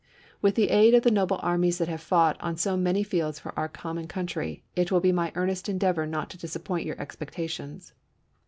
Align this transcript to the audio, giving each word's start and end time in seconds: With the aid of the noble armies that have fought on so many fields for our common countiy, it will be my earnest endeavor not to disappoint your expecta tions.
With 0.41 0.55
the 0.55 0.69
aid 0.71 0.95
of 0.95 1.03
the 1.03 1.11
noble 1.11 1.39
armies 1.43 1.77
that 1.77 1.87
have 1.87 2.01
fought 2.01 2.35
on 2.41 2.57
so 2.57 2.75
many 2.75 3.03
fields 3.03 3.37
for 3.37 3.53
our 3.55 3.69
common 3.69 4.07
countiy, 4.07 4.63
it 4.75 4.91
will 4.91 4.99
be 4.99 5.11
my 5.11 5.31
earnest 5.35 5.69
endeavor 5.69 6.07
not 6.07 6.31
to 6.31 6.39
disappoint 6.39 6.87
your 6.87 6.95
expecta 6.95 7.47
tions. 7.47 7.93